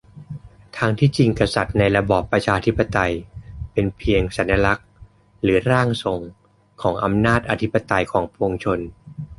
[0.77, 3.13] ทั้งที่จริงนั้นกษัตริย์ในระบอบประชาธิปไตย
[3.71, 4.85] เป็นเพียงสัญลักษณ์
[5.43, 6.19] หรือ "ร่างทรง"
[6.81, 8.79] ของอำนาจอธิปไตยของปวงชน